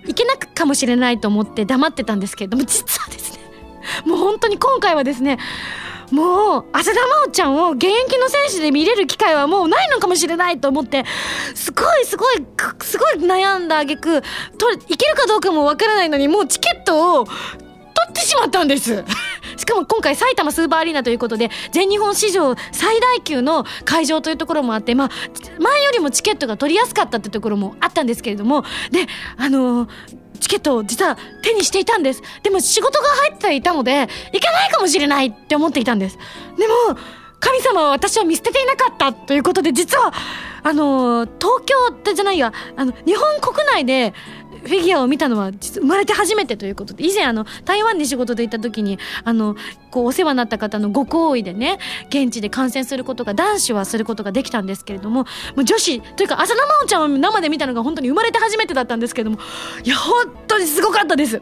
[0.08, 3.40] いけなくかもしれないと思って黙ってたんですけれども実はですね
[4.06, 5.38] もう本当に今回はですね
[6.12, 11.04] もう浅田真央ちゃんを現役の選手で見れる機会はもうないのかもしれないと思って
[11.54, 12.38] すごいすごい
[12.82, 14.22] すごい悩んだ挙句
[14.58, 17.36] といけるかどうかもわからないのにもうチケットを取
[18.10, 19.04] ってしまったんです。
[19.58, 25.10] しかも今回埼玉スーパーアリーナということで全日本史上最大級の会場というところもあってまあ
[25.60, 29.90] 前よりもチケットが取りやすかったってところもあったんですけれどもであのー
[30.38, 32.22] チケットを実は手にしていたんです。
[32.44, 34.08] でも仕事が入っていたので行
[34.40, 36.18] けないかもしれないって思っていたんです。
[36.58, 36.74] でも
[37.40, 40.12] 神様は私を見捨てていなかったということで実は
[40.64, 44.14] あの東京ってじゃないやあの日本国内で
[44.68, 49.56] フィギュアを見たのは実生まれて初めてということで以前あの台湾に仕事で行った時にあの
[49.92, 55.26] こうお世話になった方のご好意でね現地で観戦することが男子はすることができたんですけれどもも
[55.58, 59.40] う女子というか浅田真央ちゃんを生で見たのが本当に生まれて初めてだったんですけれども
[59.84, 61.42] いや本当にすごかったです。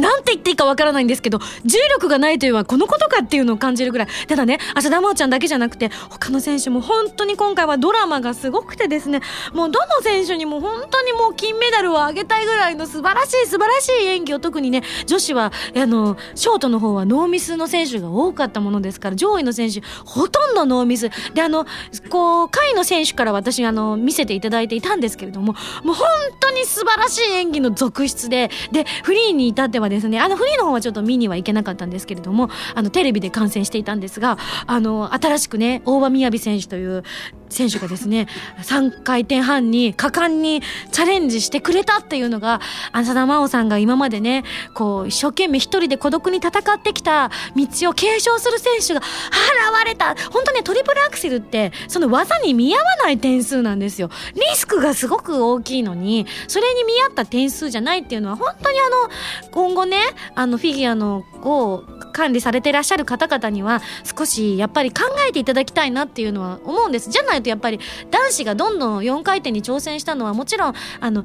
[0.00, 4.08] なんて言っていいかわからないんですけど、重力がないというのはこのことかっていうのを感じるぐらい。
[4.26, 9.20] ただね、浅田真央ちゃんだけじゃなくて、他の選手も本当に今回はドラマがすごくてですね、
[9.52, 21.10] もうどの選手にも本当にもう金メダルをあげたいぐらいの素晴らしい素晴らしい演技を特にね、女子は、あの、ショートの方はノーミスの選手が多かったものですから、上位の選手、ほとんどノーミス。
[21.34, 21.66] で、あの、
[22.10, 26.06] こう、下位の選手から私、あの、見せていただいていたんですけれども、もう本
[26.40, 30.20] 当に素晴らしい演技の続出で、で、フリーに至ってはですね。
[30.20, 37.04] あのフリーの方はちょっと見には行けなかったんですけれどもあのテレビで観戦していたんですがあの新しくね大場雅選手という
[37.48, 38.26] 選手がですね
[38.62, 42.60] 3回転半に果敢にチャレンジしてくれたっていうのが
[42.92, 50.14] 浅田真央さんが今までねこう一生懸命一人で孤独に戦ってきた道を継承する選手が現れた。
[50.30, 54.10] 本当ねトリプルアクセルってその技に見合わない点数なんですよ。
[54.34, 59.98] リスクがすごく大きいのにそれに見合った点数じゃないっていうのは本当にあの今後ね
[60.34, 67.10] あのフィギュアのを管理されてらっしゃる方々には少しやっぱり考えていただきたいなっていうのは思うんです。
[67.10, 67.78] じゃないとやっぱり
[68.10, 71.24] 男子がどんどん4回転に挑戦したのはもちろんあの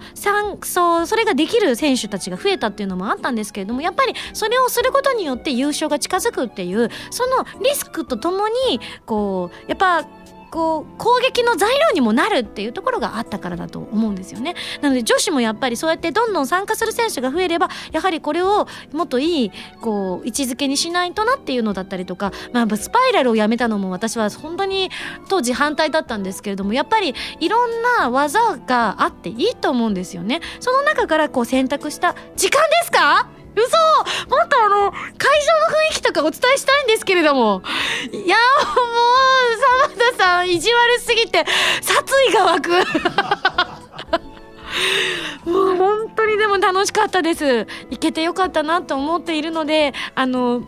[0.63, 10.05] そうそれができる選手たちが増えたっていうのもあったんですけれどもやっぱりそれをすることによって優勝が近づくっていうそのリスクとともにこうやっぱ
[10.53, 14.53] こう攻撃の材料にもなるっていうところがあったからだと思うんですよね。
[14.81, 24.91] なので女子もやっぱりそうやってどんどん参加する選手が増えればやはりこれをもっといいこう位置づけにしないとなっていうのだったりとか、まあ、スパイラルをやめたのも私は本当に
[25.27, 30.39] 当時反対だったんですけれどもやっぱりいろんな技があっていいと思うんですよね。
[30.59, 33.27] その中からこう選択した時間ですか？
[33.55, 33.77] 嘘
[34.29, 35.01] もっとあの、会場の
[35.89, 37.61] 雰囲気とかお伝えしたいんですけれども。
[38.11, 38.35] いや、
[38.65, 41.45] もう、澤田さん、意地悪すぎて、
[41.81, 42.71] 殺意が湧く。
[45.49, 47.67] もう本当にでも楽しかったです。
[47.89, 50.63] 行けてよかったなと思っているので、あの、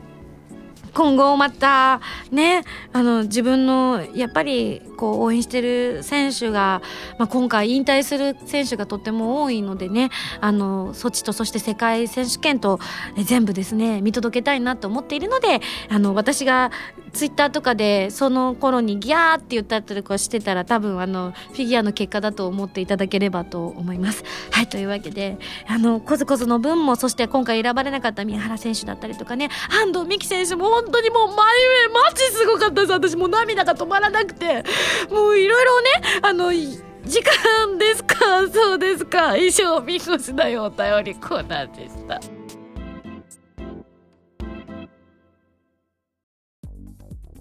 [0.95, 1.99] 今後また
[2.31, 6.81] ねあの自分のやっぱりこう応援してる選手が、
[7.17, 10.09] まあ、今回引退する選手がとっても多いのでね
[10.41, 12.79] あのソチとそして世界選手権と
[13.23, 16.71] 全部ですね見届けたいなと思っているのであの私が
[17.13, 24.23] ツイッターとかでその頃にギャーって言ったりとかしてたら多分あのフィギュアの結果だと思っていただければと思います。
[24.51, 34.63] はいというわけであのコズコズの分もそして今回選ばれなかった宮原選手だったりとかね安藤美希選手も本当にもう前上マジすごかったです私もう涙が止まらなくて
[35.09, 35.89] もういろいろね
[36.21, 38.15] あの時間ですか？
[38.51, 39.37] そうですか？
[39.37, 42.19] 以上ミコスだよお便りコーナーでした。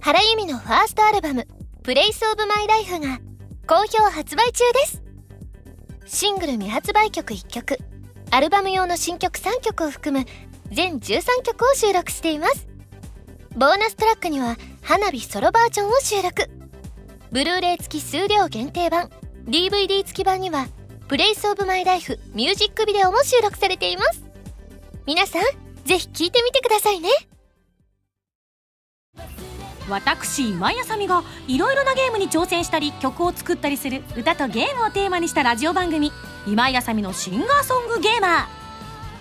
[0.00, 1.46] 原由実のファーストアルバム
[1.83, 3.18] 「Place of my life が
[3.66, 5.02] 好評発売中です。
[6.04, 7.78] シングル未発売曲1曲
[8.30, 10.26] アルバム用の新曲3曲を含む
[10.70, 12.68] 全13曲を収録しています。
[13.57, 16.50] ボーナストラックには花火ソロバージョンを収録。
[17.35, 19.11] ブルーレイ付き数量限定版。
[19.49, 20.68] DVD 付き版には
[21.09, 24.23] Place of my life ミュージックビデオも収録されています。
[25.05, 25.42] 皆さん
[25.85, 27.09] ぜひ聴いてみてくださいね。
[29.90, 36.13] 私今井あさみがいろいろなゲームに挑戦したり曲を作ったりする歌とゲームをテーマにしたラジオ番組
[36.46, 38.46] 「今井あさみのシンガーソングゲーマー」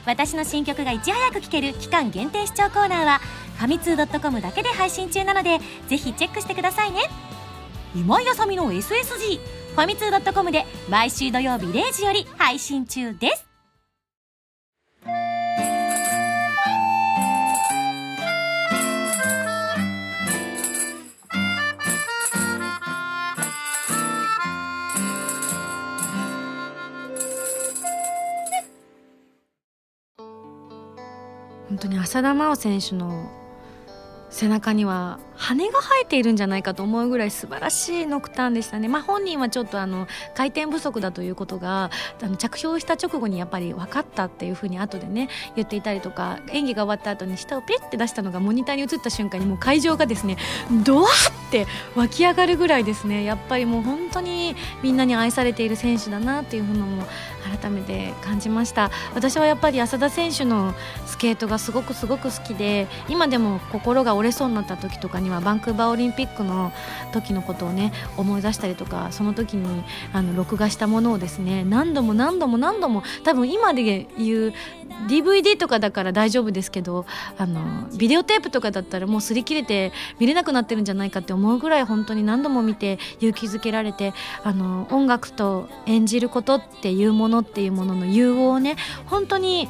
[0.05, 3.21] 私の新曲がいち早く聴ける期間限定視聴コーナーは
[3.57, 7.09] 「ファミツー .com だけで配信中なのでぜひチェックしてくださいね。
[7.95, 13.45] 今井あさみの SSG ファミツー .com で毎週土曜日0時より配信中です。
[31.69, 33.29] 本当に浅田真央選手の
[34.31, 41.91] 背中には羽が生えているんじゃないかと思うぐらい素晴らしいノクターンでしたね、まあ、本人はちょっとあの回転不足だということが
[42.21, 45.27] あの着氷した直後にやっぱり分かったっていうふうに後でね
[45.57, 50.37] 言っていたりとか演技が終わった後に下をペッて出したのがモニターに映った瞬間にもう会場がですね
[50.85, 53.23] ドワッて湧き上がるぐらいですね。
[53.23, 57.03] やっぱりもう本当にみんなに愛されている選手だなっていうのも
[57.61, 58.89] 改めて感じました。
[59.13, 60.73] 私はやっぱり浅田選手の
[61.05, 66.71] スケートがすごくすごく好きで今でも心が折れそうになった時とかにはバンクーバーオリンピックの
[67.11, 74.53] 時のことをね思い出したりとかその時にあの録画したものをですね何度も何度も何度も多分今で言う
[75.07, 77.05] DVD とかだから大丈夫ですけど
[77.37, 84.13] あのビデオテープとかだったらもう擦り切れて見れなくなってるんじゃないかって思うぐらい本当に何度も見て勇気づけられて
[84.43, 88.75] あの音楽と演じることっていうものっていうものの融合をね
[89.07, 89.69] 本当に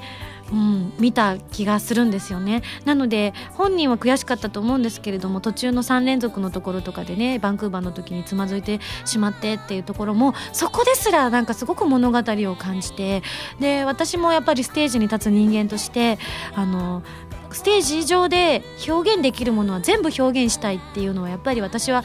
[0.51, 13.23] うん、見た気がするんですよねなので本人は悔しかったと思うんですけれども途中の3連続のところとかでねバンクーバーの時につまずいてしまってっていうところもそこですらなんかすごく物語を感じて
[13.59, 16.19] で私もやっぱりステージに立つ人間として
[16.53, 17.03] あの
[17.51, 22.03] ステージ上で表現できるものは全部表現したいっていうのはやっぱり私は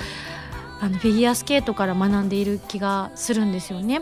[0.80, 4.00] あのフィギュアスケートから学んでいる気がするんですよね。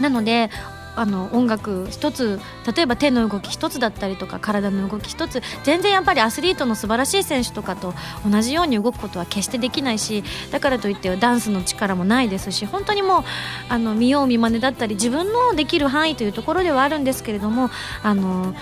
[0.00, 0.50] なので
[0.96, 2.40] あの音楽一つ
[2.74, 7.94] 例えば手の動き一つだったりとか体の動き一つ全然やっぱりアスリートの素晴らしい選手とかと
[8.28, 13.24] 同じように動くことは決してできないしだからといってダンスの力もないですし本当にもう
[13.68, 17.70] あの見よう見まねだったり自分のできる範囲というところではあるんですけれども
[18.02, 18.54] あの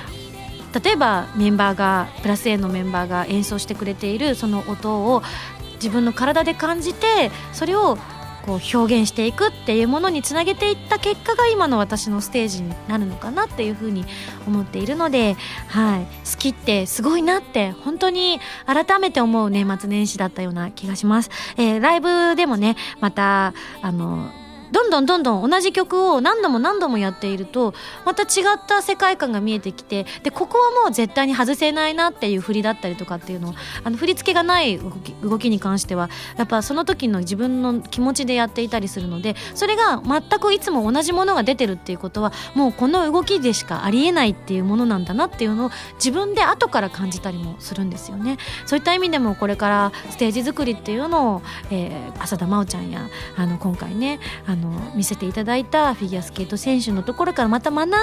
[0.83, 5.23] 例えばメンバーがプラス A のメンバーが演奏してくれているその音を
[5.75, 7.97] 自分の体で感じてそれを
[8.45, 14.05] こう表現していくっていうものにつなげていった結果が今の私のステージになるのかなっていうふうに
[14.47, 15.37] 思っているので、
[15.69, 21.31] はい、好きってすごいなって本当に改めて思う年末年始だったような気がします。
[21.57, 24.31] えー、ライブでもねまたあの
[24.73, 33.55] どんどんどんどん同じ曲を何度も何度もやっているとまた違った世界観が見えてきてでここはもう絶対に外せないなっていう振りだったりとかっていうのを
[33.85, 48.39] あの振り付けがない動き動きに関してはやっぱその時の自分の気持ちでやっていたりするのでそれが全くいつも同じものが出てるっていうことはもうこの動きでしかありえないっていうものなんだなっていうのを自分で後から感じたりもするんですよね。
[48.67, 57.97] そういった意味でもこれからステージ作りっていうのを、えー、浅田真央ちゃんやあの今回ねあのの見せていただいたフィギュアスケート選手のところからまた学んで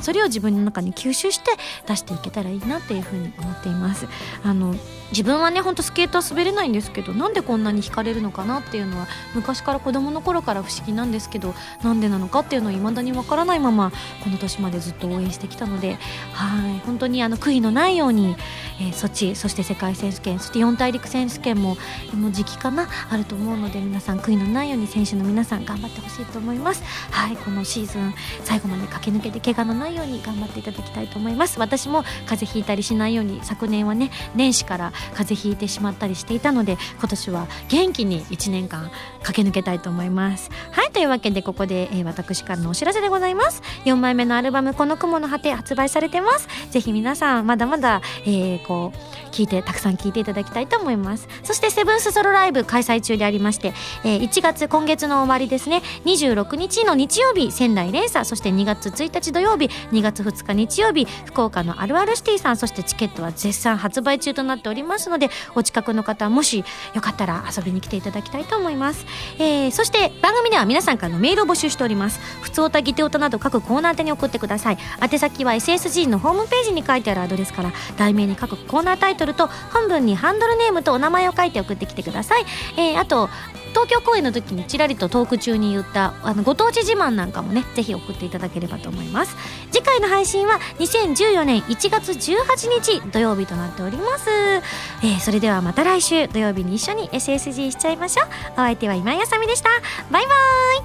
[0.00, 1.50] それを自分の中に吸収して
[1.86, 4.06] 出していけたらいいなっていうふうに思っています。
[4.42, 4.74] あの
[5.10, 13.90] 自分はねほんとスケートは滑れないんですけどなんでこんなに惹かれるのかなっていうのは昔から子供の頃から不思議なんですけどなんでなのかっていうのは未だにわからないまま
[14.22, 15.96] この年までずっと応援してきたので
[16.32, 18.36] はい本当にあの悔いのないように、
[18.80, 21.76] えー、ソチそして世界選手権そして四大陸選手権も
[22.14, 26.82] もう時期かなあると思うので皆さん悔いのないように選手の皆さん頑張ってほしいと思います。
[27.10, 31.58] はいこのシーズン最後まで駆け抜けて怪我のないように頑張っていただきたいと思います。
[31.58, 38.90] 私も風邪ひいたりしないように昨年はね年始から風邪ひいてしまったりしていたので今年は元気に1年間
[39.22, 40.50] 駆け抜けたいと思います。
[40.72, 43.62] はいというわけでここで、えー、私からのお知らせでございます。
[43.84, 46.48] 4枚目のアルバム「この雲の果て」発売されてます。
[46.70, 51.28] ぜひ皆さんまだまだ、えー、こう聞いてたくさん聞いていただきたいと思います。
[51.42, 53.72] そしてセブンスソロライブ開催中でありまして、
[54.04, 55.82] えー、1月今月の終わりですね。
[56.04, 66.64] 26日の日曜日仙台連鎖そして2月1日土曜日2月2日日曜日福岡のあるあるシティさんそしてチケットは絶賛発売中となっておりますのでお近くの方もし
[66.94, 69.06] よかったら遊びに来ていただきたいと思います、
[69.38, 72.20] えー、そして番組では皆さんからのメールを募集しております。
[72.40, 74.78] 普通おたぎておたなど各コーナー宛に送ってください。
[75.02, 82.44] 宛先は SSG のホームページに書いてあるアドレスから題名に各コーナータイトルと本文にハンドルネームとお名前を書いて送ってきてください、
[82.76, 83.28] えー、あと
[83.70, 89.36] 東京公演の時にちらりとトーク中に言ったあのご当地自慢なんかもねぜひ送っていただければと思います。
[89.70, 98.26] 次回の配信は2014年1月18日土曜日となっております、えー、それではまた来週土曜日に一緒に SSG しちゃいましょう。
[98.52, 99.68] お相手は今井あさみでした。
[100.10, 100.30] バイバ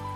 [0.08, 0.15] ーイ。